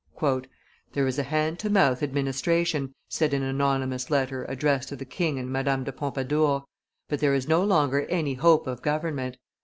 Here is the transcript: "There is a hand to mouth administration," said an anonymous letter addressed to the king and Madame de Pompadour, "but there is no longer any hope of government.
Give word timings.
"There 0.93 1.05
is 1.05 1.19
a 1.19 1.29
hand 1.29 1.59
to 1.59 1.69
mouth 1.69 2.01
administration," 2.01 2.95
said 3.07 3.35
an 3.35 3.43
anonymous 3.43 4.09
letter 4.09 4.45
addressed 4.45 4.89
to 4.89 4.95
the 4.95 5.05
king 5.05 5.37
and 5.37 5.51
Madame 5.51 5.83
de 5.83 5.91
Pompadour, 5.91 6.63
"but 7.07 7.19
there 7.19 7.35
is 7.35 7.47
no 7.47 7.63
longer 7.63 8.07
any 8.07 8.33
hope 8.33 8.65
of 8.65 8.81
government. 8.81 9.37